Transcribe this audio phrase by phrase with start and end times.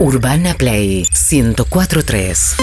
[0.00, 2.56] Urbana Play 1043.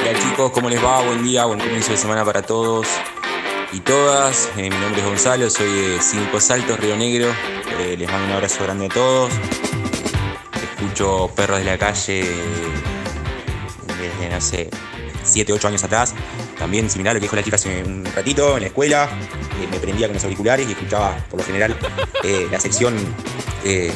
[0.00, 1.02] Hola chicos, ¿cómo les va?
[1.02, 2.86] Buen día, buen comienzo de semana para todos
[3.74, 4.48] y todas.
[4.56, 7.28] Eh, mi nombre es Gonzalo, soy de Cinco Saltos, Río Negro.
[7.78, 9.32] Eh, les mando un abrazo grande a todos.
[10.78, 12.24] Escucho Perros de la Calle
[13.98, 14.70] desde, no sé,
[15.24, 16.14] 7, 8 años atrás.
[16.58, 19.08] También similar a lo que dijo la chica hace un ratito en la escuela.
[19.62, 21.76] Eh, me prendía con los auriculares y escuchaba por lo general
[22.24, 22.96] eh, la sección
[23.64, 23.92] eh,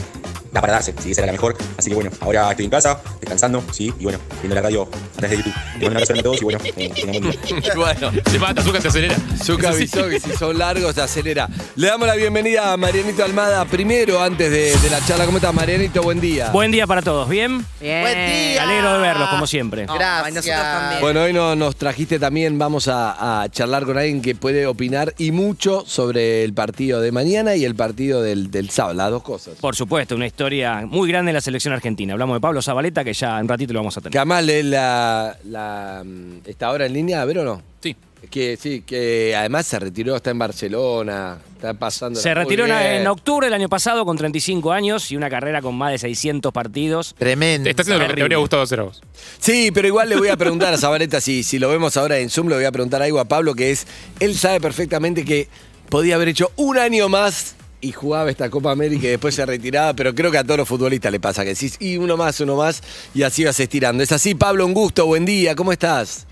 [0.52, 1.56] Da para darse, si esa era la mejor.
[1.78, 5.18] Así que bueno, ahora estoy en casa, descansando, sí, y bueno, viendo la radio a
[5.18, 5.54] través de YouTube.
[5.54, 7.72] Te mando un abrazo a todos y bueno, eh, tengan buen día.
[7.74, 9.16] bueno, Se mata, Zucca se acelera.
[9.42, 11.48] Zucca avisó que si son largos se acelera.
[11.76, 15.24] Le damos la bienvenida a Marianito Almada primero antes de, de la charla.
[15.24, 16.02] ¿Cómo estás, Marianito?
[16.02, 16.50] Buen día.
[16.50, 17.64] Buen día para todos, ¿bien?
[17.80, 18.02] Bien.
[18.02, 18.62] Buen día.
[18.62, 19.86] alegro de verlos, como siempre.
[19.86, 20.24] Gracias.
[20.26, 21.00] Ay, nosotros también.
[21.00, 25.14] Bueno, hoy no- nos trajiste también, vamos a, a charlar con alguien que puede opinar
[25.16, 29.22] y mucho sobre el partido de mañana y el partido del, del sábado, las dos
[29.22, 29.54] cosas.
[29.58, 30.41] Por supuesto, una historia
[30.86, 32.12] muy grande de la selección argentina.
[32.12, 34.16] Hablamos de Pablo Zabaleta, que ya en ratito lo vamos a tener.
[34.18, 37.62] además lee la, la, mm, está ahora en línea, a ver o no.
[37.80, 37.96] Sí.
[38.30, 42.20] Que sí, que además se retiró, está en Barcelona, está pasando.
[42.20, 45.74] Se retiró en- en octubre del año pasado con 35 años y una carrera con
[45.74, 47.16] más de 600 partidos.
[47.18, 47.68] Tremendo.
[47.68, 49.02] Está haciendo lo que te habría gustado hacer a vos.
[49.40, 52.30] Sí, pero igual le voy a preguntar a Zabaleta, si, si lo vemos ahora en
[52.30, 53.88] Zoom, le voy a preguntar algo a Pablo, que es,
[54.20, 55.48] él sabe perfectamente que
[55.88, 59.92] podía haber hecho un año más y jugaba esta Copa América y después se retiraba,
[59.92, 62.56] pero creo que a todos los futbolistas le pasa que decís, y uno más, uno
[62.56, 62.80] más,
[63.12, 64.02] y así vas estirando.
[64.02, 66.26] Es así, Pablo, un gusto, buen día, ¿cómo estás?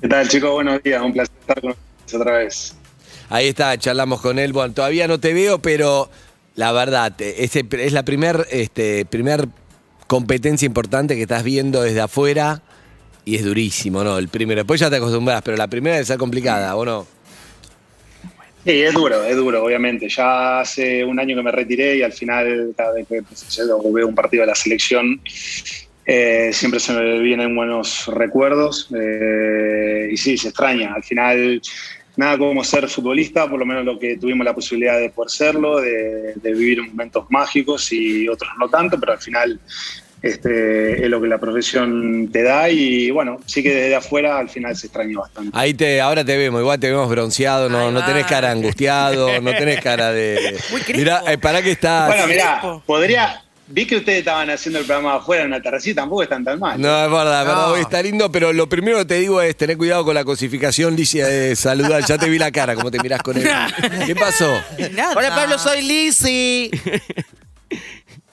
[0.00, 0.50] ¿Qué tal, chicos?
[0.50, 1.02] Buenos días.
[1.02, 2.74] Un placer estar con ustedes otra vez.
[3.28, 4.52] Ahí está, charlamos con él.
[4.52, 6.10] Bueno, todavía no te veo, pero
[6.56, 9.46] la verdad, ese- es la primer, este, primer
[10.08, 12.60] competencia importante que estás viendo desde afuera
[13.24, 14.18] y es durísimo, ¿no?
[14.18, 14.60] El primero.
[14.62, 17.06] Después ya te acostumbras, pero la primera debe ser complicada, ¿o no?
[18.64, 20.08] Sí, es duro, es duro, obviamente.
[20.08, 23.22] Ya hace un año que me retiré y al final, cada vez que
[23.72, 25.20] o veo un partido de la selección,
[26.04, 28.88] eh, siempre se me vienen buenos recuerdos.
[28.94, 30.92] eh, y sí, se extraña.
[30.94, 31.62] Al final,
[32.16, 35.80] nada como ser futbolista, por lo menos lo que tuvimos la posibilidad de poder serlo,
[35.80, 39.58] de vivir momentos mágicos y otros no tanto, pero al final
[40.22, 44.48] este, es lo que la profesión te da y bueno, sí que desde afuera al
[44.48, 45.56] final se extraña bastante.
[45.58, 49.50] Ahí te, ahora te vemos, igual te vemos bronceado, no, no tenés cara angustiado, no
[49.52, 50.58] tenés cara de.
[50.70, 50.82] Muy.
[50.94, 52.06] Mirá, eh, pará que estás.
[52.08, 53.42] Bueno, mirá, podría.
[53.72, 56.80] Vi que ustedes estaban haciendo el programa afuera en la terracita, tampoco están tan mal.
[56.80, 60.04] No, es verdad, hoy está lindo, pero lo primero que te digo es tener cuidado
[60.04, 62.04] con la cosificación, Licia, de saludar.
[62.04, 63.48] Ya te vi la cara, cómo te mirás con él.
[64.06, 64.52] ¿Qué pasó?
[64.92, 65.14] Nada.
[65.16, 66.70] Hola Pablo, soy Lizzy.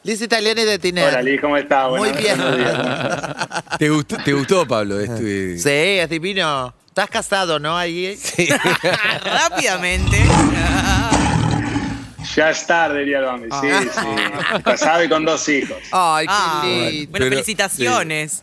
[0.07, 1.09] Lizzy Italiani de Tiner.
[1.09, 1.90] Hola, Liz, ¿cómo estás?
[1.90, 2.38] Muy bien.
[3.78, 4.97] ¿Te gustó, te gustó Pablo?
[5.01, 5.69] Este- Sí,
[6.00, 6.73] es divino.
[6.88, 7.78] Estás casado, ¿no?
[7.78, 8.16] Ahí.
[8.16, 8.47] Sí.
[9.25, 10.18] Rápidamente.
[12.38, 13.50] Ya es tarde, diría el Bambi.
[13.59, 14.62] Sí, sí.
[14.63, 15.78] Casado y con dos hijos.
[15.91, 17.12] Ay, qué Ah, lindo.
[17.12, 18.41] bueno, Pero- felicitaciones.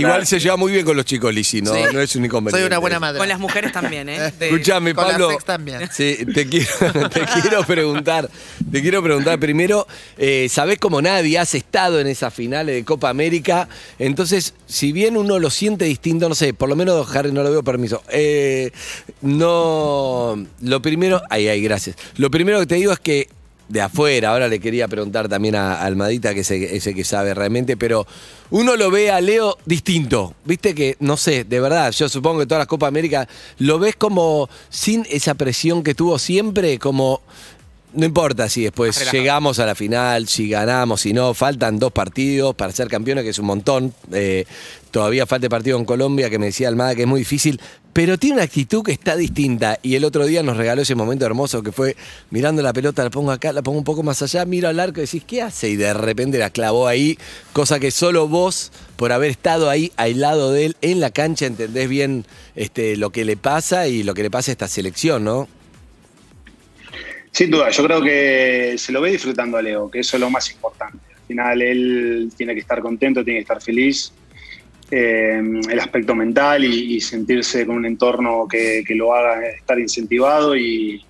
[0.00, 1.80] Igual se lleva muy bien con los chicos, Lisi, no, Sí.
[1.92, 2.58] no es un inconveniente.
[2.60, 3.18] Soy una buena madre.
[3.18, 4.32] Con las mujeres también, ¿eh?
[4.38, 5.30] De- Escuchame, Con las Pablo.
[5.32, 5.88] ex también.
[5.92, 6.68] Sí, te quiero,
[7.10, 8.30] te quiero preguntar.
[8.70, 9.86] Te quiero preguntar primero,
[10.18, 13.68] eh, ¿sabés como nadie has estado en esas finales de Copa América?
[13.98, 17.50] Entonces, si bien uno lo siente distinto, no sé, por lo menos Harry no lo
[17.50, 18.02] veo permiso.
[18.08, 18.70] eh,
[19.22, 20.46] no.
[20.62, 21.22] Lo primero.
[21.30, 21.96] Ay, ay, gracias.
[22.16, 23.28] Lo primero que te digo es que.
[23.68, 27.76] De afuera, ahora le quería preguntar también a Almadita, que es ese que sabe realmente,
[27.76, 28.06] pero
[28.50, 30.34] uno lo ve a Leo distinto.
[30.44, 33.28] Viste que, no sé, de verdad, yo supongo que todas las Copa América
[33.58, 37.22] lo ves como sin esa presión que tuvo siempre, como
[37.96, 42.54] no importa si después llegamos a la final, si ganamos, si no, faltan dos partidos
[42.54, 43.94] para ser campeones, que es un montón.
[44.12, 44.44] Eh,
[44.96, 47.60] todavía falta partido en Colombia, que me decía Almada que es muy difícil,
[47.92, 49.78] pero tiene una actitud que está distinta.
[49.82, 51.96] Y el otro día nos regaló ese momento hermoso que fue
[52.30, 55.00] mirando la pelota, la pongo acá, la pongo un poco más allá, miro al arco
[55.00, 55.68] y decís, ¿qué hace?
[55.68, 57.18] Y de repente la clavó ahí,
[57.52, 61.44] cosa que solo vos, por haber estado ahí al lado de él en la cancha,
[61.44, 62.24] entendés bien
[62.54, 65.46] este, lo que le pasa y lo que le pasa a esta selección, ¿no?
[67.32, 70.30] Sin duda, yo creo que se lo ve disfrutando a Leo, que eso es lo
[70.30, 70.96] más importante.
[71.14, 74.10] Al final él tiene que estar contento, tiene que estar feliz.
[74.90, 81.04] Eh, el aspecto mental y, sentirse con un entorno que, lo haga estar incentivado y,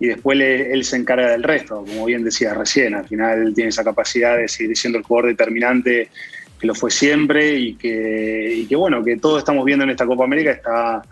[0.00, 2.94] después le- él se encarga del resto, como bien decía recién.
[2.94, 6.08] Al final tiene esa capacidad de seguir siendo el jugador determinante
[6.58, 10.50] que lo fue siempre y que, bueno, que todos estamos viendo en esta Copa América
[10.50, 11.02] está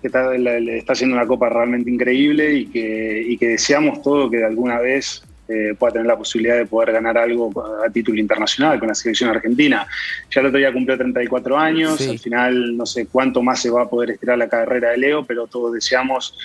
[0.00, 4.36] que está, está haciendo una copa realmente increíble y que, y que deseamos todo que
[4.36, 7.50] de alguna vez eh, pueda tener la posibilidad de poder ganar algo
[7.84, 9.86] a título internacional con la selección argentina.
[10.30, 12.10] Ya el otro día cumplió 34 años, Sí.
[12.10, 15.24] al final no sé cuánto más se va a poder estirar la carrera de Leo,
[15.24, 16.36] pero todos deseamos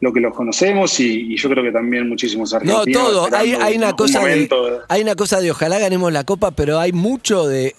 [0.00, 3.02] lo que los conocemos y, y yo creo que también muchísimos No, argentinos.
[3.02, 3.28] todo.
[3.36, 4.48] Hay, una un cosa de,
[4.88, 7.74] hay una cosa de ojalá ganemos la copa, pero hay mucho de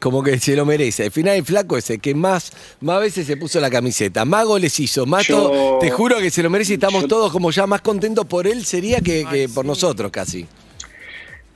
[0.00, 1.04] como que se lo merece.
[1.04, 4.78] Al final el flaco ese que más, más veces se puso la camiseta, más goles
[4.80, 5.78] hizo, Yo- todo.
[5.78, 8.46] Te juro que se lo merece y estamos yo- todos como ya más contentos por
[8.46, 10.46] él sería que, que por nosotros casi.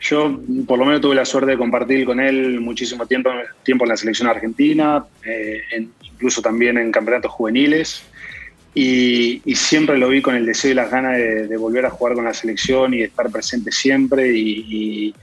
[0.00, 3.31] Yo, por lo menos, tuve la suerte de compartir con él muchísimo tiempo,
[3.62, 8.02] tiempo en la selección argentina, eh, en- incluso también en campeonatos juveniles.
[8.75, 11.91] Y, y siempre lo vi con el deseo y las ganas de, de volver a
[11.91, 14.37] jugar con la selección y de estar presente siempre.
[14.37, 15.14] Y, y-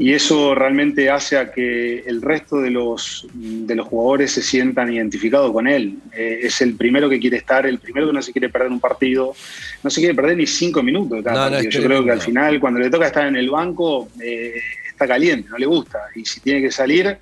[0.00, 4.92] y eso realmente hace a que el resto de los, de los jugadores se sientan
[4.92, 5.96] identificados con él.
[6.12, 8.78] Eh, es el primero que quiere estar, el primero que no se quiere perder un
[8.78, 9.34] partido,
[9.82, 11.82] no se quiere perder ni cinco minutos cada No, no, es partido.
[11.82, 14.54] Yo creo que al final, cuando le toca estar en el banco, eh,
[14.88, 15.98] está caliente, no le gusta.
[16.14, 17.18] Y si tiene que salir,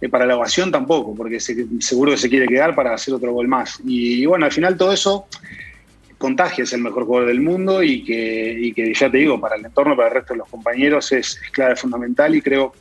[0.00, 3.32] eh, para la ovación tampoco, porque se- seguro que se quiere quedar para hacer otro
[3.32, 3.80] gol más.
[3.86, 5.26] Y, bueno, al final todo eso
[6.18, 9.96] contagia, es el mejor jugador del mundo y que, ya te digo, para el entorno,
[9.96, 12.74] para el resto de los compañeros es, clave fundamental y creo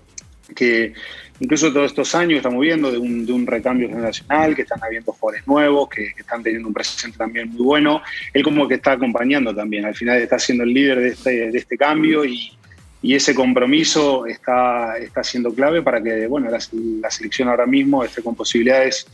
[0.55, 0.93] que
[1.39, 5.87] incluso todos estos años estamos viendo de un, recambio generacional, que están habiendo jugadores nuevos,
[5.89, 8.01] que, están teniendo un presente también muy bueno.
[8.33, 11.57] Él como que está acompañando también, al final está siendo el líder de este, de
[11.57, 12.53] este cambio y,
[13.03, 18.35] ese compromiso está, está siendo clave para que bueno, la selección ahora mismo esté con
[18.35, 19.07] posibilidades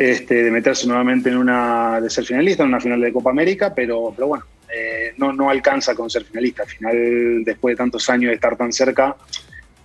[0.00, 3.72] este, de meterse nuevamente en una, de ser finalista, en una final de Copa América,
[3.74, 4.44] pero, pero bueno,
[4.74, 6.62] eh, no, no alcanza con ser finalista.
[6.62, 9.16] Al final, después de tantos años de estar tan cerca,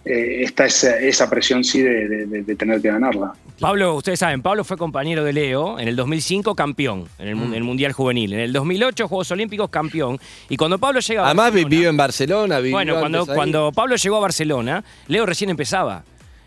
[0.06, 3.34] eh, está esa, esa presión sí de, de- de- de tener que ganarla.
[3.60, 7.64] Pablo, ustedes saben, Pablo fue compañero de Leo en el 2005 campeón en el, el
[7.64, 8.34] Mundial Juvenil.
[8.34, 10.20] En el 2008 Juegos Olímpicos campeón.
[10.50, 13.26] Y cuando Pablo llega a Además vive en Barcelona, vivió Bueno, cuando, ahí.
[13.34, 16.04] cuando Pablo llegó a Barcelona, Leo recién empezaba.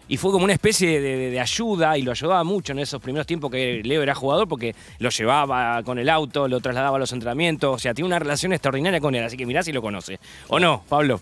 [0.09, 3.01] Y fue como una especie de, de- de ayuda y lo ayudaba mucho en esos
[3.01, 7.01] primeros tiempos que Leo era jugador porque lo llevaba con el auto, lo trasladaba a
[7.01, 7.77] los entrenamientos.
[7.77, 9.23] O sea, tiene una relación extraordinaria con él.
[9.25, 10.19] Así que mirá si lo conoce.
[10.49, 11.21] ¿O no, Pablo?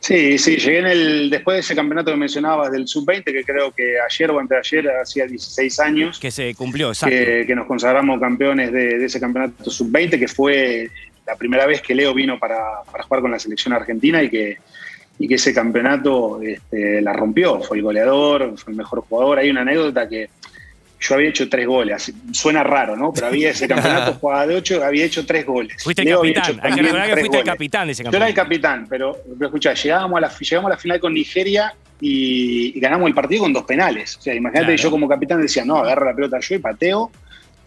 [0.00, 3.70] Sí, sí, llegué en el, después de ese campeonato que mencionabas del Sub-20, que creo
[3.70, 6.18] que ayer o anteayer hacía 16 años.
[6.18, 7.14] Que se cumplió, exacto.
[7.14, 10.90] que, que nos consagramos campeones de, de ese campeonato sub-20, que fue
[11.24, 12.58] la primera vez que Leo vino para,
[12.90, 14.56] para jugar con la selección argentina y que,
[15.18, 17.60] y que ese campeonato este, la rompió.
[17.60, 19.38] Fue el goleador, fue el mejor jugador.
[19.38, 20.28] Hay una anécdota que
[21.00, 22.12] yo había hecho tres goles.
[22.32, 23.12] Suena raro, ¿no?
[23.12, 25.82] Pero había ese campeonato, jugaba de ocho, había hecho tres goles.
[25.82, 26.60] Fuiste el Leo capitán.
[26.62, 28.78] Hay que recordar que fuiste el capitán de ese Yo era el campeonato.
[28.78, 32.80] capitán, pero, pero escuchá, llegábamos a, la, llegamos a la final con Nigeria y, y
[32.80, 34.16] ganamos el partido con dos penales.
[34.16, 34.76] O sea, imagínate Claro.
[34.76, 37.10] que yo como capitán decía, no, agarra la pelota yo y pateo,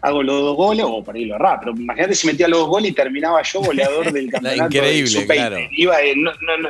[0.00, 2.68] hago los dos goles, o por ahí lo erraba, pero imagínate si metía los dos
[2.68, 4.64] goles y terminaba yo goleador del campeonato.
[4.76, 5.26] increíble, sub-20.
[5.34, 5.56] claro.
[5.72, 6.68] Iba, no, no,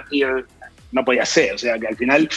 [0.97, 2.29] no podía ser, o sea que al final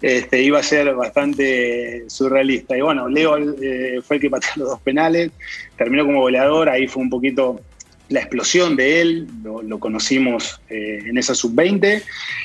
[0.00, 2.76] este, iba a ser bastante surrealista.
[2.76, 5.32] Y bueno, Leo eh, fue el que pateó los dos penales,
[5.76, 7.60] terminó como goleador, ahí fue un poquito
[8.10, 12.02] la explosión de él, lo, lo conocimos eh, en esa sub-20,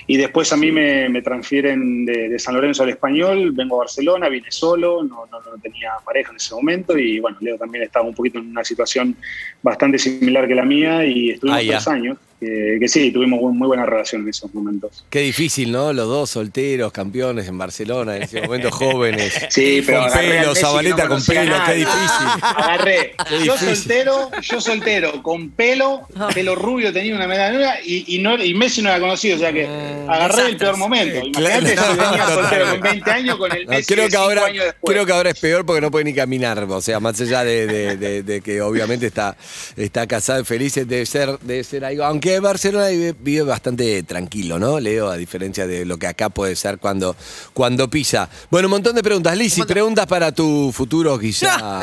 [0.07, 3.79] y después a mí me, me transfieren de, de San Lorenzo al Español, vengo a
[3.79, 7.83] Barcelona, vine solo, no, no, no tenía pareja en ese momento, y bueno, Leo también
[7.83, 9.17] estaba un poquito en una situación
[9.61, 13.67] bastante similar que la mía, y estuvimos Ah, tres años, que, que sí, tuvimos muy,
[13.67, 15.03] buena relación en esos momentos.
[15.09, 15.91] Qué difícil, ¿no?
[15.93, 19.33] Los dos solteros, campeones en Barcelona, en ese momento jóvenes.
[19.49, 22.27] Sí, pero con pelo, Zabaleta no con pelo, qué difícil.
[22.41, 23.11] Agarré.
[23.27, 23.75] Qué Yo difícil.
[23.75, 26.01] soltero, yo soltero, con pelo,
[26.33, 29.51] pelo rubio, tenía una medalla y, y, no, y Messi no la conocía, o sea
[29.53, 29.67] que
[30.07, 31.19] agarré el peor momento.
[31.25, 31.93] Imagínate claro.
[31.93, 34.93] si venía soltero con 20 años con el Messi creo, que cinco ahora, años después.
[34.93, 36.63] creo que ahora es peor porque no puede ni caminar.
[36.69, 39.35] O sea, más allá de, de- de- de que obviamente está,
[39.75, 42.03] está casado y feliz, debe ser, debe ser algo.
[42.03, 44.79] Aunque Barcelona vive, vive bastante tranquilo, ¿no?
[44.79, 47.15] Leo, a diferencia de lo que acá puede ser cuando,
[47.53, 48.29] cuando pisa.
[48.51, 49.35] Bueno, un montón de preguntas.
[49.37, 51.81] Lizzy, preguntas para tu futuro, quizá.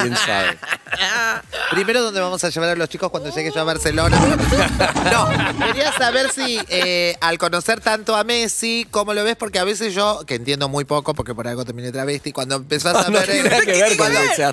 [0.00, 0.56] ¿Quién sabe?
[1.70, 4.20] Primero, ¿dónde vamos a llevar a los chicos cuando llegue yo a Barcelona?
[5.10, 5.28] No,
[5.66, 9.36] quería saber si eh, al conocer tanto a Messi, ¿cómo lo ves?
[9.36, 12.96] Porque a veces yo, que entiendo muy poco, porque por algo terminé travesti, cuando empezás
[13.06, 13.30] a No ver...
[13.30, 14.06] tiene nada que ver con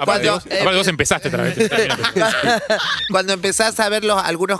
[0.05, 1.57] cuando, que vos, eh, empezaste otra vez.
[3.11, 4.59] cuando empezás a ver los, algunos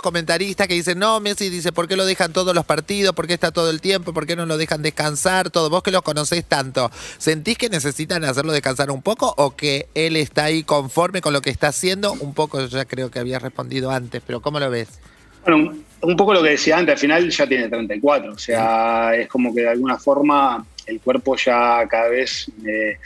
[0.56, 3.14] que dicen, no, Messi dice, ¿por qué lo dejan todos los partidos?
[3.14, 4.12] ¿Por qué está todo el tiempo?
[4.12, 5.50] ¿Por qué no lo dejan descansar?
[5.50, 9.88] Todo, vos que los conocés tanto, ¿sentís que necesitan hacerlo descansar un poco o que
[9.94, 12.12] él está ahí conforme con lo que está haciendo?
[12.12, 14.88] Un poco, yo ya creo que había respondido antes, pero ¿cómo lo ves?
[15.44, 19.14] Bueno, un- un poco lo que decía antes, al final ya tiene 34, o sea,
[19.14, 22.98] es como que de alguna forma el cuerpo ya cada vez eh,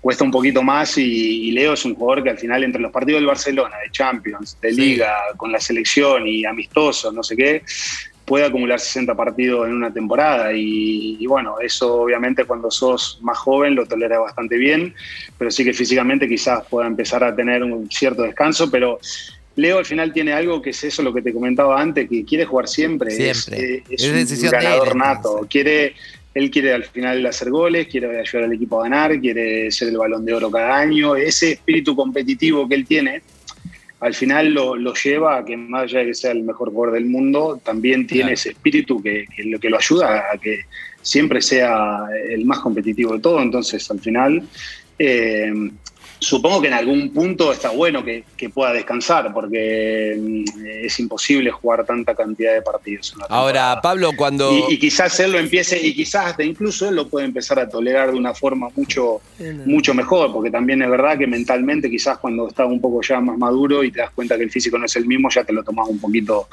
[0.00, 2.92] cuesta un poquito más y, y Leo es un jugador que al final entre los
[2.92, 7.62] partidos del Barcelona, de Champions, de Liga, con la selección y amistosos, no sé qué,
[8.24, 13.38] puede acumular 60 partidos en una temporada y, y bueno, eso obviamente cuando sos más
[13.38, 14.94] joven lo tolera bastante bien,
[15.38, 18.98] pero sí que físicamente quizás pueda empezar a tener un cierto descanso, pero
[19.56, 22.44] Leo al final tiene algo que es eso lo que te comentaba antes, que quiere
[22.44, 23.30] jugar siempre, Siempre.
[23.30, 25.94] es, eh, es Es un ganador nato, quiere...
[26.34, 29.98] Él quiere al final hacer goles, quiere ayudar al equipo a ganar, quiere ser el
[29.98, 31.14] balón de oro cada año.
[31.14, 33.22] Ese espíritu competitivo que él tiene,
[34.00, 36.94] al final lo, lo lleva a que más allá de que sea el mejor jugador
[36.94, 38.34] del mundo, también tiene Claro.
[38.34, 40.60] ese espíritu que, que lo que lo ayuda a que
[41.02, 43.42] siempre sea el más competitivo de todo.
[43.42, 44.42] Entonces, al final,
[44.98, 45.52] eh,
[46.22, 50.44] supongo que en algún punto está bueno que, que pueda descansar, porque mm,
[50.84, 53.10] es imposible jugar tanta cantidad de partidos.
[53.10, 53.82] en una Ahora, temporada.
[53.82, 54.52] Pablo, cuando.
[54.68, 57.68] Y, y quizás él lo empiece, y quizás hasta incluso él lo puede empezar a
[57.68, 59.20] tolerar de una forma mucho,
[59.66, 63.36] mucho mejor, porque también es verdad que mentalmente quizás cuando estás un poco ya más
[63.36, 65.62] maduro y te das cuenta que el físico no es el mismo, ya te lo
[65.64, 66.48] tomas un poquito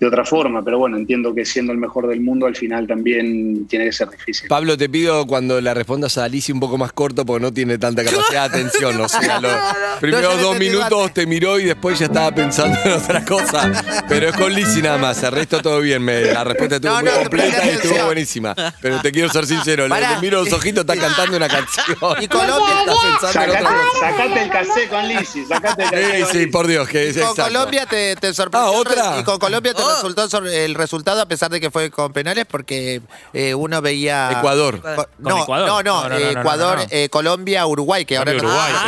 [0.00, 0.64] de otra forma.
[0.64, 4.10] Pero bueno, entiendo que siendo el mejor del mundo, al final también tiene que ser
[4.10, 4.48] difícil.
[4.48, 7.78] Pablo, te pido cuando la respondas a Alicia un poco más corto porque no tiene
[7.78, 9.00] tanta capacidad de atención.
[9.40, 13.70] Los primeros le dos minutos te miró y después ya estaba pensando en otra cosa.
[14.08, 15.22] Pero es con Lizzy nada más.
[15.22, 16.02] El resto todo bien.
[16.02, 18.06] Me- la respuesta estuvo No, muy no, te completa y estuvo atención.
[18.06, 18.54] buenísima.
[18.80, 19.84] Pero te quiero ser sincero.
[19.84, 20.18] Le Pará.
[20.20, 21.96] miro los ojitos, está cantando una canción.
[22.20, 24.00] Y Colombia- Está pensando en Sacate, otra cosa.
[24.00, 26.50] sacate el cassette con Lizzy, sacate el cassette Sí, con sí, Lizzy.
[26.50, 27.42] por Dios, que es Con exacto.
[27.52, 28.82] Colombia te, te sorprendió.
[29.02, 29.16] Ah.
[29.20, 29.88] Y con Colombia te Oh.
[29.94, 33.00] resultó el resultado a pesar de que fue con penales porque
[33.32, 34.30] eh, uno veía.
[34.32, 34.80] Ecuador.
[34.80, 35.68] Co- Con no, Ecuador.
[35.68, 36.88] no, no, No, no, no, no, Ecuador, no, no.
[36.90, 38.84] eh, Colombia, Uruguay, que ahora no- Uruguay, Ah,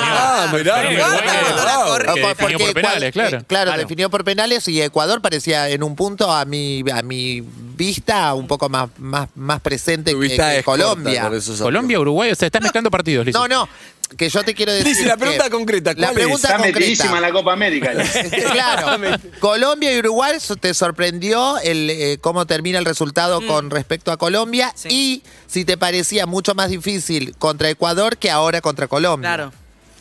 [0.52, 3.38] mirá, Sí, mirá, bueno, Porque definió por Ecuador- penales, claro.
[3.38, 3.78] eh, claro, Claro.
[3.82, 8.46] definió por penales y Ecuador parecía en un punto a mi, a mi vista un
[8.46, 11.22] poco más, más, más presente Tu que, vista que es corta Colombia.
[11.22, 11.62] con esos ojos.
[11.64, 13.38] Colombia, Uruguay, o sea, estás mezclando partidos, Lizzy.
[13.38, 13.68] No, no,
[14.16, 14.88] que yo te quiero decir.
[14.88, 16.14] Lizzy, la que- pregunta concreta, La ¿cuál es?
[16.14, 16.78] pregunta Está concreta.
[16.78, 17.92] metidísima en la Copa América.
[18.52, 24.12] Claro, Colombia y Uruguay so- te sorprendió el eh, cómo termina el resultado con respecto
[24.12, 24.88] a Colombia Sí.
[24.90, 29.28] y si te parecía mucho más difícil contra Ecuador que ahora contra Colombia.
[29.28, 29.52] Claro,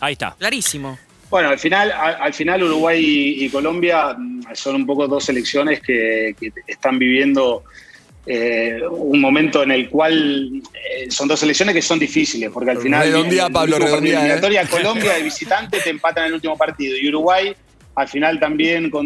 [0.04, 0.36] Ahí está.
[0.38, 0.98] clarísimo.
[1.30, 5.24] Bueno, al final, al, al final Uruguay y, y Colombia mm, son un poco dos
[5.26, 7.64] selecciones que, que están viviendo
[8.26, 12.78] eh, un momento en el cual eh, son dos selecciones que son difíciles, porque al
[12.78, 14.68] final el Pablo, de ¿eh?
[14.70, 17.54] Colombia de visitante te empatan en el último partido y Uruguay
[17.96, 19.06] al final también con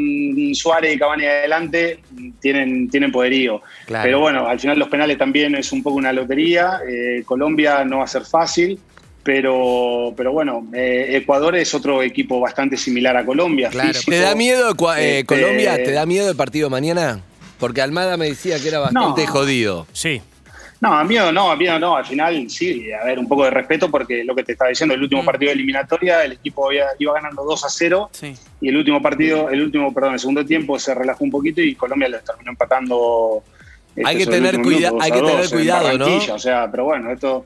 [0.54, 2.00] Suárez y Cavani adelante
[2.40, 3.62] tienen, tienen poderío.
[3.86, 4.04] Claro.
[4.04, 6.80] Pero bueno, al final los penales también es un poco una lotería.
[6.88, 8.80] Eh, Colombia no va a ser fácil.
[9.38, 13.68] Pero, pero bueno, eh, Ecuador es otro equipo bastante similar a Colombia.
[13.68, 13.90] Claro.
[13.90, 14.12] físico.
[14.12, 15.76] ¿Te da miedo eh, Este, Colombia?
[15.76, 17.20] ¿Te da miedo el partido mañana?
[17.60, 19.32] Porque Almada me decía que era bastante No.
[19.34, 19.86] jodido.
[19.92, 20.22] Sí.
[20.80, 21.98] No, a miedo no, a miedo no.
[21.98, 24.96] Al final sí, a ver, un poco de respeto porque lo que te estaba diciendo,
[24.96, 25.26] el último Mm.
[25.26, 28.34] partido de eliminatoria, el equipo había- iba ganando 2 a 0 Sí.
[28.62, 31.76] y el último partido, el último, perdón, el segundo tiempo se relajó un poquito y
[31.76, 33.44] Colombia lo terminó empatando.
[33.94, 35.58] este, Hay que sobre el tener cuida- minuto, hay 2 a que tener 2 en
[35.58, 36.34] cuidado, ¿no?
[36.36, 37.44] O sea, pero bueno, esto.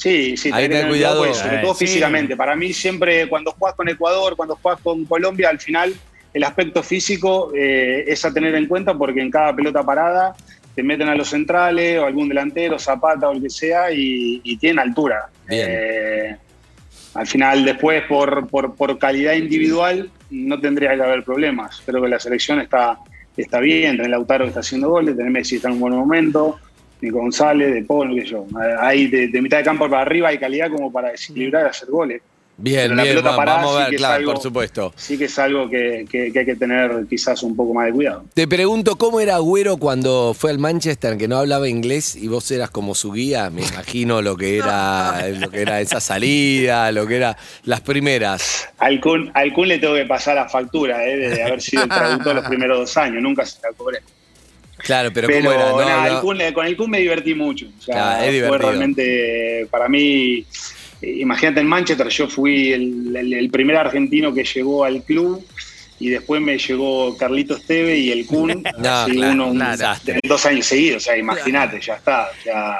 [0.00, 1.24] Sí, sí, Hay que tener cuidado.
[1.24, 1.86] pues, sobre Eh, todo sí.
[1.86, 2.34] físicamente.
[2.36, 5.92] Para mí, siempre cuando juegas con Ecuador, cuando juegas con Colombia, al final
[6.32, 10.34] el aspecto físico eh, es a tener en cuenta porque en cada pelota parada
[10.74, 14.56] te meten a los centrales o algún delantero, Zapata o el que sea, y, y
[14.56, 15.28] tienen altura.
[15.48, 15.66] Bien.
[15.68, 16.36] Eh,
[17.12, 21.82] al final, después, por, por, por calidad individual, no tendría que haber problemas.
[21.84, 22.98] Creo que la selección está,
[23.36, 23.96] está bien.
[23.96, 26.58] Tenés Lautaro que está haciendo goles, tenés Messi está en un buen momento,
[27.00, 28.46] Nico González, De Paul, qué sé yo.
[28.80, 31.88] Hay de, de mitad de campo para arriba hay calidad como para desequilibrar y hacer
[31.90, 32.22] goles.
[32.62, 34.92] Bien, Pero la bien, pelota parada vamos a ver, que claro, algo- por supuesto.
[34.94, 37.92] Sí que es algo que, que- que hay que tener quizás un poco más de
[37.92, 38.24] cuidado.
[38.34, 42.50] Te pregunto, ¿cómo era Agüero cuando fue al Manchester, que no hablaba inglés y vos
[42.50, 43.48] eras como su guía?
[43.48, 48.68] Me imagino lo que era, lo que era esa salida, lo que era las primeras.
[48.76, 51.88] Al Kun, al Kun le tengo que pasar la factura eh, de haber sido el
[51.88, 53.22] traductor los primeros dos años.
[53.22, 54.00] Nunca se la cobré.
[54.84, 55.70] Claro, pero, Pero, ¿cómo era?
[55.70, 56.14] No, nada, no.
[56.16, 57.66] el Kun le- con el Kun me divertí mucho.
[57.78, 58.58] O sea, Claro, es fue divertido.
[58.70, 60.44] realmente, para mí,
[61.02, 65.44] imagínate en Manchester, yo fui el, el- el primer argentino que llegó al club
[65.98, 69.62] y después me llegó Carlitos Teve y el Kun, No, claro, uno, un-
[70.24, 71.02] dos años seguidos.
[71.02, 72.28] O sea, imagínate, ya está.
[72.44, 72.78] Ya,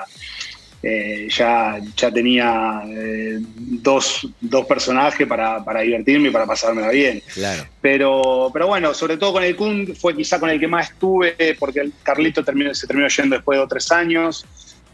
[0.83, 7.23] eh, ya, ya tenía eh, dos, dos personajes para, para divertirme y para pasármela bien.
[7.35, 7.67] Claro.
[7.83, 11.37] Pero, pero bueno, sobre todo con el Kun fue quizá con el que más estuve,
[11.59, 14.47] porque el Carlito terminó, se terminó yendo después de otros años.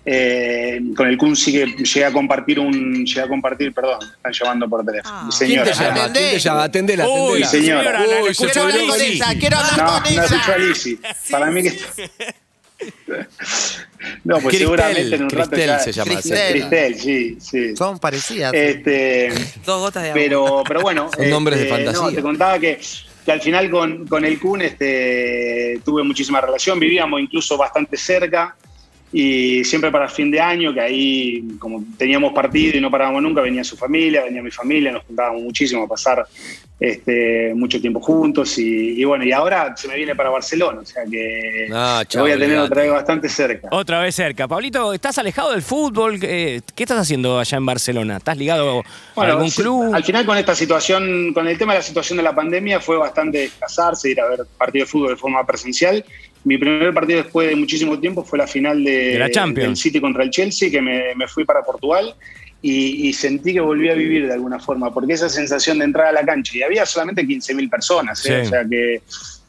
[0.09, 3.05] Eh, con el Kun sí que llegué a compartir un.
[3.05, 5.13] Llegué a compartir, perdón, me están llamando por teléfono.
[5.17, 5.25] Ah.
[5.25, 5.65] Mi ¿Quién señora.
[5.65, 5.95] te llama?
[5.95, 6.39] ¿Quién te Atendé.
[6.39, 6.63] llama?
[6.63, 8.05] Atendela, Uy, señora.
[8.23, 10.99] Uy, se Quiero hablar con ella, quiero hablar No, con no.
[11.31, 11.77] Para mí que.
[14.27, 16.13] No, pues Cristel, seguramente en un rato Cristel ya- se llama.
[16.13, 16.53] Cristel.
[16.53, 17.77] Cristel, sí, sí.
[17.77, 18.53] Son parecidas.
[18.55, 19.29] Este,
[19.65, 20.21] Dos gotas de agua.
[20.23, 21.11] pero, pero bueno.
[21.17, 22.03] Son nombres de este, fantasía.
[22.11, 22.81] No, te contaba que
[23.25, 28.55] que al final con, con el Kun este, tuve muchísima relación, vivíamos incluso bastante cerca
[29.13, 33.41] y siempre para fin de año, que ahí como teníamos partido y no parábamos nunca,
[33.41, 36.27] venía su familia, venía mi familia, nos juntábamos muchísimo a pasar
[36.79, 40.85] este, mucho tiempo juntos y, y bueno, y ahora se me viene para Barcelona, o
[40.85, 42.67] sea que No, lo chao, voy a tener olvidate.
[42.73, 43.69] otra vez bastante cerca.
[43.71, 44.47] Otra vez cerca.
[44.47, 46.21] Pablito, ¿estás alejado del fútbol?
[46.21, 48.19] ¿Qué estás haciendo allá en Barcelona?
[48.19, 48.83] ¿Estás ligado a
[49.15, 49.95] Bueno, algún sí, club?
[49.95, 52.99] Al final con esta situación, con el tema de la situación de la pandemia, fue
[52.99, 56.05] bastante desplazarse, ir a ver partidos de fútbol de forma presencial.
[56.47, 59.69] Mi primer partido después de muchísimo tiempo fue la final de, De la Champions.
[59.69, 62.15] del City contra el Chelsea, que me, me fui para Portugal
[62.63, 66.07] y, y sentí que volví a vivir de alguna forma, porque esa sensación de entrar
[66.07, 68.41] a la cancha, y había solamente 15.000 personas, ¿eh?
[68.43, 68.47] Sí.
[68.47, 69.03] o sea que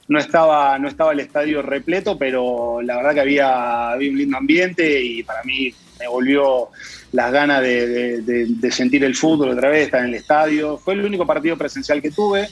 [0.09, 4.37] no estaba, no estaba el estadio repleto, pero la verdad que había, había un lindo
[4.37, 6.69] ambiente y para mí me volvió
[7.11, 10.77] las ganas de, de- de- de sentir el fútbol otra vez, estar en el estadio.
[10.77, 12.47] Fue el único partido presencial que tuve.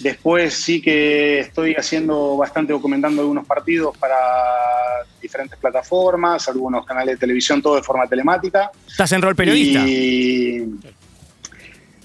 [0.00, 4.16] Después sí que estoy haciendo bastante, documentando algunos partidos para
[5.22, 8.70] diferentes plataformas, algunos canales de televisión, todo de forma telemática.
[8.86, 9.80] ¿Estás en rol periodista?
[9.86, 10.78] Y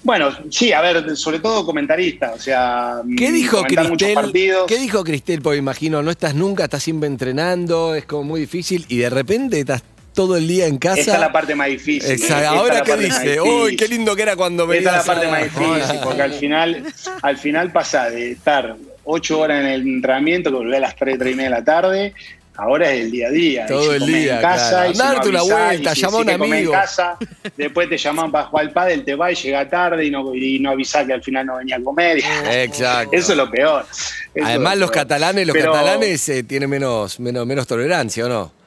[0.02, 4.14] bueno, sí, a ver, sobre todo comentarista, o sea, ¿Qué mm, dijo comentar muchos Cristel?
[4.14, 4.66] partidos.
[4.66, 5.42] ¿Qué dijo Cristel?
[5.42, 9.60] Porque imagino, no estás nunca, estás siempre entrenando, es como muy difícil y de repente
[9.60, 9.82] estás
[10.26, 11.00] todo el día en casa.
[11.00, 12.10] Esta es la parte más difícil.
[12.10, 12.48] Exacto.
[12.50, 15.42] Ahora qué dice, uy, qué lindo que era cuando me Esta es la parte más
[15.44, 16.84] difícil, porque al final,
[17.22, 21.18] al final pasa de estar ocho horas en el entrenamiento, que volver a las tres,
[21.18, 22.14] tres y media de la tarde,
[22.56, 23.66] ahora es el día a día.
[23.66, 24.90] Todo si el día, En casa, claro.
[24.90, 26.74] y si no Darte una avisás, vuelta, si llama a un que comés amigo.
[26.74, 27.18] En casa,
[27.56, 30.58] después te llaman para jugar al pádel, te va y llega tarde y no, y
[30.60, 32.18] no avisás que al final no venía a comer.
[32.52, 33.16] Exacto.
[33.16, 33.86] Eso es lo peor.
[34.34, 38.59] Eso Además, los catalanes, los Pero- catalanes eh, tienen menos, menos, menos tolerancia, ¿o no?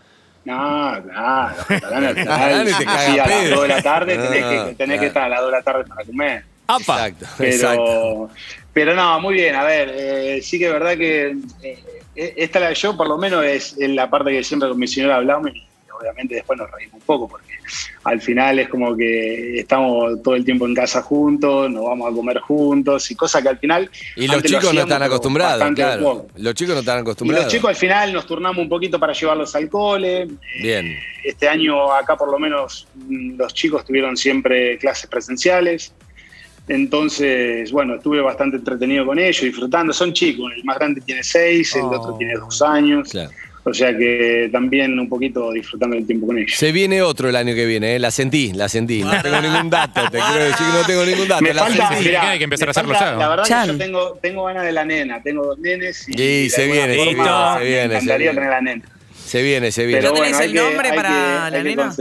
[0.45, 3.55] No, claro, los catalanes te sí, a las pedo.
[3.55, 5.00] 2 de la tarde tenés, Ah, que, tenés claro.
[5.00, 6.43] que estar a las 2 de la tarde para comer.
[6.67, 7.07] ¡Apa!
[7.07, 7.83] Exacto, exacto.
[7.85, 8.29] Pero,
[8.73, 12.73] pero no, muy bien, a ver, eh, sí que es verdad que eh, esta la
[12.73, 15.63] yo por lo menos es, es la parte que siempre con mi señora hablamos y
[16.03, 17.53] obviamente después nos reímos un poco porque
[18.03, 22.15] al final es como que estamos todo el tiempo en casa juntos, nos vamos a
[22.15, 23.89] comer juntos y cosas que al final...
[24.15, 26.27] Y los lo chicos no están acostumbrados, claro.
[26.36, 27.45] Los chicos no están Y acostumbrados.
[27.45, 30.27] los chicos al final nos turnamos un poquito para llevarlos al cole.
[30.62, 30.95] Bien.
[31.24, 35.94] Este año acá por lo menos mm, los chicos tuvieron siempre clases presenciales.
[36.68, 39.92] Entonces, bueno, estuve bastante entretenido con ellos, disfrutando.
[39.92, 41.89] Son chicos, el más grande tiene seis, el Oh.
[41.92, 43.09] otro tiene dos años.
[43.09, 43.31] Claro.
[43.65, 46.51] O sea que también un poquito disfrutando el tiempo con ellos.
[46.57, 47.99] Se viene otro el año que viene, ¿eh?
[47.99, 49.01] la sentí, la sentí.
[49.03, 51.41] No tengo ningún dato, te quiero decir que no tengo ningún dato.
[51.43, 52.05] Me la falta, sentí.
[52.05, 53.17] mirá, hay que empezar a hacerlo falta- ya.
[53.17, 53.65] La verdad Chan.
[53.67, 56.65] que yo tengo, tengo ganas de la nena, tengo dos nenes y, Sí, de se
[56.67, 58.33] viene, se forma viene, se viene, Me encantaría se viene.
[58.35, 58.83] tener la nena.
[59.25, 60.01] Se viene, se viene.
[60.01, 61.95] Pero ¿No tenés bueno, el que- nombre hay para que- la hay que nena?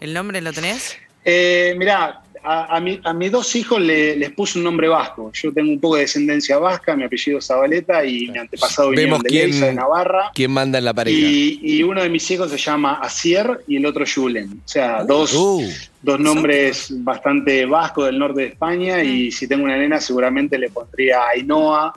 [0.00, 0.96] ¿El nombre lo tenés?
[1.24, 5.30] Eh, mirá, a, a mi- a mis dos hijos le- les puse un nombre vasco.
[5.32, 9.22] Yo tengo un poco de descendencia vasca, mi apellido es Zabaleta y mi antepasado Vemos
[9.22, 10.30] de quién- de Navarra.
[10.34, 11.18] ¿Quién manda en la pareja?
[11.18, 14.60] Y, y uno de mis hijos se llama Asier y el otro Julen.
[14.64, 15.62] O sea, dos, Uh,
[16.02, 19.02] dos nombres bastante vascos del norte de España.
[19.02, 21.92] Y si tengo una nena, seguramente le pondría Ainhoa.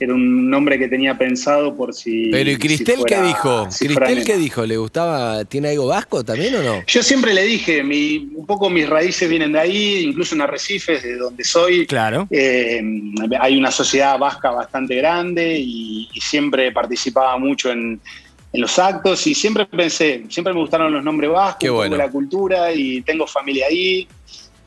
[0.00, 2.28] Era un nombre que tenía pensado por si.
[2.30, 3.70] pero ¿y si Cristel fuera- qué dijo?
[3.70, 4.64] si ¿Cristel qué dijo?
[4.64, 5.44] ¿Le gustaba?
[5.44, 6.82] ¿Tiene algo vasco también o no?
[6.86, 11.02] Yo siempre le dije, mi, un poco mis raíces vienen de ahí, incluso en Arrecifes,
[11.02, 11.86] de donde soy.
[11.86, 12.28] Claro.
[12.30, 12.80] Eh,
[13.40, 18.00] hay una sociedad vasca bastante grande y, y siempre participaba mucho en,
[18.52, 21.96] en los actos y siempre pensé, siempre me gustaron los nombres vascos, bueno.
[21.96, 24.06] la cultura y tengo familia ahí.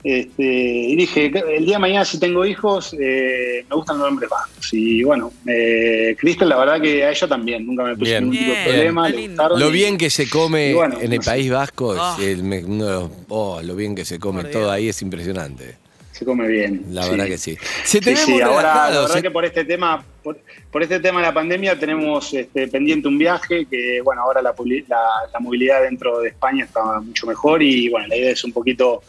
[0.04, 4.30] Este, y dije, el día de mañana si tengo hijos, eh, me gustan los nombres
[4.30, 4.74] vascos.
[4.74, 8.24] Y bueno, eh, Cristel, la verdad que a ella también, nunca me puse Bien.
[8.30, 9.60] ningún tipo de problema, le gustaron.
[9.60, 11.30] Lo y- bien que se come bueno, en el no sé.
[11.30, 12.18] País Vasco, es Ah.
[12.20, 14.72] el los- oh, lo bien que se come Por todo Dios.
[14.74, 15.76] ahí es impresionante.
[16.12, 16.84] se come bien.
[16.92, 17.10] La sí.
[17.12, 17.58] verdad que sí.
[17.84, 18.62] Se Sí, sí, ahora
[18.92, 20.38] la verdad se- que por este tema, por,
[20.72, 24.54] por este tema de la pandemia tenemos este, pendiente un viaje que bueno ahora la,
[24.56, 25.00] publi- la,
[25.34, 29.02] la movilidad dentro de España está mucho mejor y bueno la idea es un poquito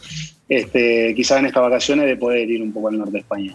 [0.56, 3.54] este, quizás en estas vacaciones de poder ir un poco al norte de España.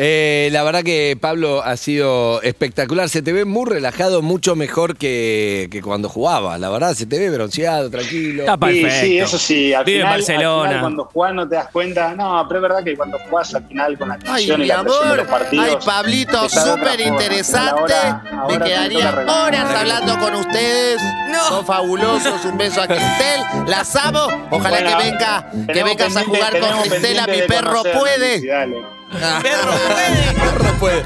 [0.00, 3.08] Eh, la verdad que Pablo ha sido espectacular.
[3.08, 6.56] Se te ve muy relajado, mucho mejor que, que cuando jugaba.
[6.56, 8.42] La verdad, se te ve bronceado, tranquilo.
[8.44, 9.00] Está Sí, perfecto.
[9.06, 10.68] sí, eso sí, al Vive en final, al Barcelona.
[10.68, 13.66] final cuando jugás no te das cuenta, no, pero es verdad que cuando jugás al
[13.66, 15.16] final con la Ay, atención y la presión de amor.
[15.18, 15.66] los partidos.
[15.68, 17.94] Ay, Pablito, súper interesante.
[18.48, 21.02] Me quedaría horas hablando con ustedes.
[21.32, 21.44] No.
[21.48, 22.44] Son fabulosos.
[22.44, 23.40] Un beso a Cristel.
[23.66, 24.28] Las amo.
[24.52, 27.18] Ojalá Bueno, que venga, que vengas a jugar con Cristel.
[27.18, 28.38] A mi perro puede.
[28.40, 28.97] sí, dale.
[29.42, 30.32] Perro puede.
[30.34, 31.02] Perro puede.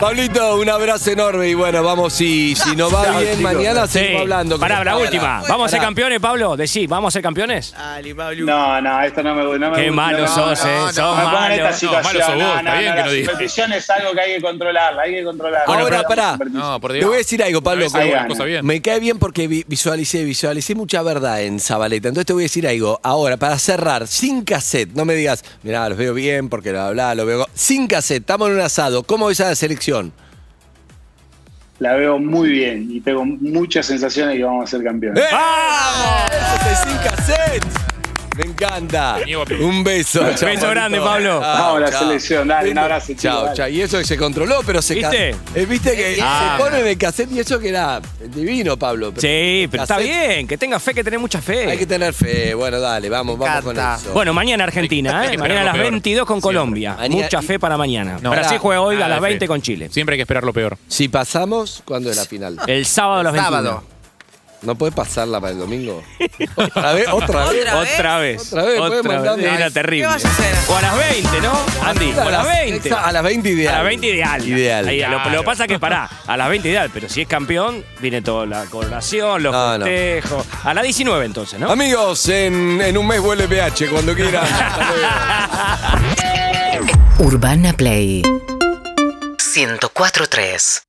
[0.00, 3.52] Pablito, un abrazo enorme y bueno, vamos si, si nos va bien chicos.
[3.52, 3.92] mañana Sí.
[3.98, 4.58] seguimos hablando.
[4.58, 4.96] Pará, la Pará.
[4.96, 5.42] última.
[5.48, 5.88] ¿Vamos a ser Pará.
[5.88, 6.56] campeones, Pablo?
[6.56, 7.72] Decí, ¿vamos a ser campeones?
[7.76, 8.46] Dale, Pablo.
[8.46, 9.58] No, no, esto no me gusta.
[9.58, 10.74] No me Qué gusta, malo no, sos, no, eh.
[10.76, 11.32] no, sos me esta malo.
[11.62, 13.30] malo sos vos, está bien que la no digas.
[13.32, 15.64] superstición es algo que hay que controlarla, hay que controlarla.
[15.74, 16.38] Ahora, Bueno, pará.
[16.52, 17.06] No, por Te Dios.
[17.08, 17.86] voy a decir algo, Pablo.
[18.44, 18.64] Bien.
[18.64, 22.08] Me cae bien porque vi- visualicé, visualicé mucha verdad en Zabaleta.
[22.08, 23.00] Entonces te voy a decir algo.
[23.02, 27.14] Ahora, para cerrar, sin cassette, no me digas, mirá, los veo bien porque bla, bla,
[27.14, 27.39] lo veo.
[27.54, 29.02] Sin cassette, estamos en un asado.
[29.02, 30.12] ¿Cómo ves a la selección?
[31.78, 35.22] La veo muy bien y tengo muchas sensaciones de que vamos a ser campeones.
[35.22, 35.28] ¡Eh!
[35.32, 36.30] ¡Vamos!
[36.30, 37.89] Eso es sin cassette.
[38.40, 39.18] Me encanta.
[39.60, 40.22] Un beso.
[40.24, 40.98] Beso Chao, grande.
[40.98, 41.40] Pablo.
[41.40, 43.68] Vamos a la selección, dale, un abrazo, Chao, chao.
[43.68, 45.36] Y eso que se controló, pero se ¿Viste?
[45.54, 46.56] Eh, Viste que Ah.
[46.56, 48.00] se pone en el cassette y eso que era
[48.34, 49.12] divino, Pablo.
[49.16, 50.46] Sí, pero está cassette- bien.
[50.48, 51.70] Que tenga fe, que tenés mucha fe.
[51.70, 52.54] Hay que tener fe.
[52.54, 54.00] Bueno, dale, vamos, vamos con encanta.
[54.02, 54.12] eso.
[54.14, 55.38] Bueno, mañana Argentina, Hay ¿eh?
[55.38, 55.92] Mañana a las lo peor.
[55.92, 56.40] 22 con.
[56.40, 56.94] Colombia.
[56.98, 58.18] Mañana- Mucha fe para mañana.
[58.22, 58.30] No.
[58.30, 59.28] Brasil juega hoy a Nada las de fe.
[59.32, 59.88] 20 con Chile.
[59.90, 60.78] Siempre hay que esperar lo peor.
[60.88, 62.56] si pasamos, ¿cuándo es la final?
[62.66, 63.56] El sábado a las 21.
[63.62, 63.84] Sábado.
[64.62, 66.02] ¿No puedes pasarla para el domingo?
[66.54, 67.08] ¿Otra vez?
[67.08, 67.66] ¿Otra vez?
[67.72, 68.52] ¿Otra vez?
[68.52, 69.04] Otra vez.
[69.04, 70.06] Mandarme- Era terrible.
[70.06, 70.54] ¿qué vas a hacer?
[70.68, 71.52] O a las 20, ¿no?
[71.82, 72.92] Andy, o a las 20.
[72.94, 73.74] A las 20 ideal.
[73.74, 74.46] A las 20 ideal.
[74.48, 74.88] Ideal.
[74.88, 75.30] Ahí, lo, Claro.
[75.30, 78.20] lo que pasa es que pará, a las 20 ideal, pero si es campeón, viene
[78.20, 79.84] toda la coronación, los No, no.
[79.86, 80.46] festejos.
[80.64, 81.70] A las 19 entonces, ¿no?
[81.70, 84.44] Amigos, en, en un mes vuelve PH, cuando quieran.
[87.18, 88.22] Urbana Play
[89.38, 90.82] 104.3